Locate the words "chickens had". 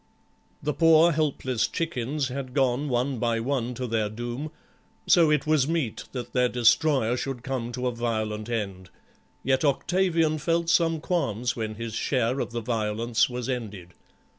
1.67-2.55